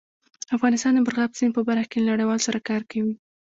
افغانستان 0.55 0.91
د 0.93 0.97
مورغاب 1.05 1.31
سیند 1.37 1.53
په 1.55 1.61
برخه 1.67 1.87
کې 1.91 1.97
له 1.99 2.09
نړیوالو 2.13 2.45
سره 2.47 2.65
کار 2.69 2.81
کوي. 2.91 3.13